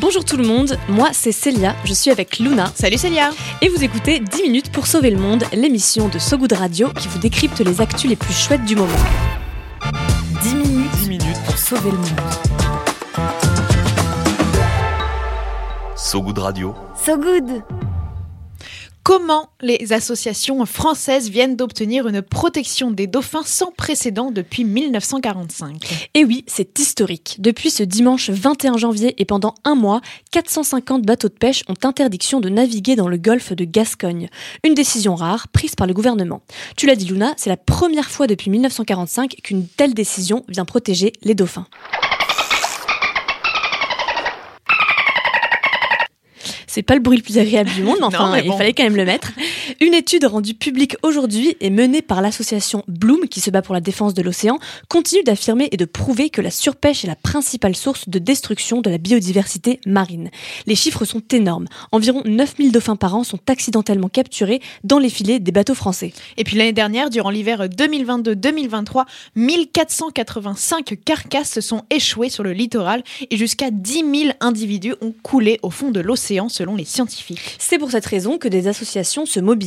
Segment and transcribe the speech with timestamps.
[0.00, 2.70] Bonjour tout le monde, moi c'est Célia, je suis avec Luna.
[2.76, 6.52] Salut Célia Et vous écoutez 10 minutes pour sauver le monde, l'émission de So Good
[6.52, 8.92] Radio qui vous décrypte les actus les plus chouettes du moment.
[10.42, 12.20] 10 minutes, 10 minutes pour sauver le monde.
[15.96, 16.76] So Good Radio.
[17.04, 17.64] So Good
[19.08, 26.26] Comment les associations françaises viennent d'obtenir une protection des dauphins sans précédent depuis 1945 Et
[26.26, 27.36] oui, c'est historique.
[27.38, 30.02] Depuis ce dimanche 21 janvier et pendant un mois,
[30.32, 34.28] 450 bateaux de pêche ont interdiction de naviguer dans le golfe de Gascogne.
[34.62, 36.42] Une décision rare prise par le gouvernement.
[36.76, 41.14] Tu l'as dit Luna, c'est la première fois depuis 1945 qu'une telle décision vient protéger
[41.22, 41.66] les dauphins.
[46.78, 48.72] C'est pas le bruit le plus agréable du monde, mais enfin, Non, mais il fallait
[48.72, 49.32] quand même le mettre.
[49.80, 53.80] Une étude rendue publique aujourd'hui et menée par l'association Bloom, qui se bat pour la
[53.80, 58.08] défense de l'océan, continue d'affirmer et de prouver que la surpêche est la principale source
[58.08, 60.30] de destruction de la biodiversité marine.
[60.66, 61.66] Les chiffres sont énormes.
[61.92, 66.12] Environ 9000 dauphins par an sont accidentellement capturés dans les filets des bateaux français.
[66.36, 69.04] Et puis l'année dernière, durant l'hiver 2022-2023,
[69.36, 75.58] 1485 carcasses se sont échouées sur le littoral et jusqu'à 10 000 individus ont coulé
[75.62, 77.56] au fond de l'océan selon les scientifiques.
[77.58, 79.57] C'est pour cette raison que des associations se mobilisent.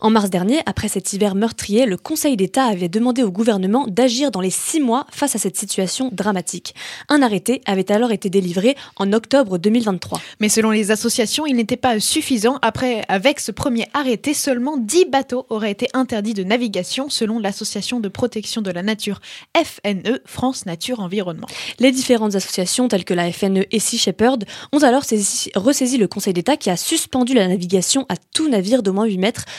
[0.00, 4.30] En mars dernier, après cet hiver meurtrier, le Conseil d'État avait demandé au gouvernement d'agir
[4.30, 6.74] dans les six mois face à cette situation dramatique.
[7.08, 10.20] Un arrêté avait alors été délivré en octobre 2023.
[10.40, 12.58] Mais selon les associations, il n'était pas suffisant.
[12.62, 18.00] Après, avec ce premier arrêté, seulement 10 bateaux auraient été interdits de navigation selon l'association
[18.00, 19.20] de protection de la nature
[19.56, 21.46] FNE, France Nature Environnement.
[21.78, 26.08] Les différentes associations telles que la FNE et Sea Shepherd ont alors saisi- ressaisi le
[26.08, 29.15] Conseil d'État qui a suspendu la navigation à tout navire d'au moins 8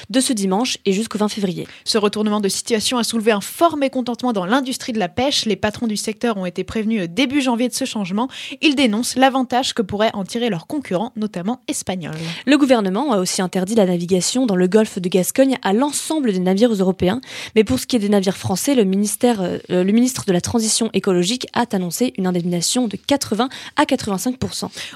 [0.09, 1.67] de ce dimanche et jusqu'au 20 février.
[1.83, 5.45] Ce retournement de situation a soulevé un fort mécontentement dans l'industrie de la pêche.
[5.45, 8.29] Les patrons du secteur ont été prévenus euh, début janvier de ce changement.
[8.61, 12.15] Ils dénoncent l'avantage que pourraient en tirer leurs concurrents, notamment espagnols.
[12.45, 16.39] Le gouvernement a aussi interdit la navigation dans le golfe de Gascogne à l'ensemble des
[16.39, 17.21] navires européens.
[17.55, 20.41] Mais pour ce qui est des navires français, le, ministère, euh, le ministre de la
[20.41, 24.35] Transition écologique a annoncé une indemnisation de 80 à 85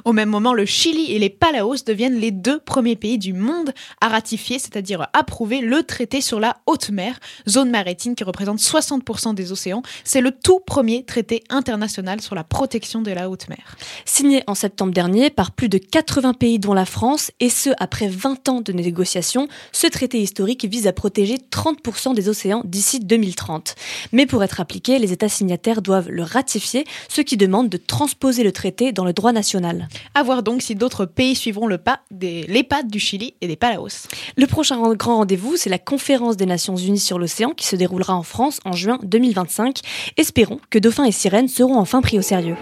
[0.05, 3.73] Au même moment, le Chili et les Palaos deviennent les deux premiers pays du monde
[3.99, 4.09] à
[4.41, 9.51] ratifier, c'est-à-dire approuver le traité sur la haute mer, zone maritime qui représente 60% des
[9.51, 9.83] océans.
[10.03, 13.77] C'est le tout premier traité international sur la protection de la haute mer.
[14.05, 18.07] Signé en septembre dernier par plus de 80 pays dont la France, et ce après
[18.07, 23.75] 20 ans de négociations, ce traité historique vise à protéger 30% des océans d'ici 2030.
[24.11, 28.43] Mais pour être appliqué, les États signataires doivent le ratifier, ce qui demande de transposer
[28.43, 29.87] le traité dans le droit national.
[30.15, 33.47] À voir donc si d'autres pays suivront le pas des, les pas du Chili et
[33.47, 34.07] des Palaos.
[34.37, 38.15] Le prochain grand rendez-vous, c'est la conférence des Nations Unies sur l'océan qui se déroulera
[38.15, 39.79] en France en juin 2025.
[40.17, 42.55] Espérons que dauphins et sirènes seront enfin pris au sérieux.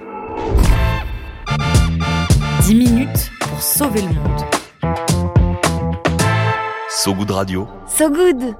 [2.63, 4.41] 10 minutes pour sauver le monde.
[6.89, 7.67] So Good Radio.
[7.87, 8.55] So Good